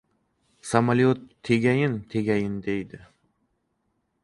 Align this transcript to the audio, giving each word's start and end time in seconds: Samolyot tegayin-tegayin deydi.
Samolyot 0.61 1.21
tegayin-tegayin 1.43 2.57
deydi. 2.65 3.05